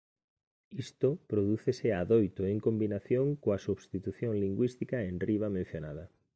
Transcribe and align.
Isto 0.83 1.09
prodúcese 1.31 1.87
adoito 2.01 2.41
en 2.51 2.57
combinación 2.67 3.25
coa 3.43 3.63
substitución 3.67 4.31
lingüística 4.43 4.97
enriba 5.11 5.47
mencionada. 5.57 6.05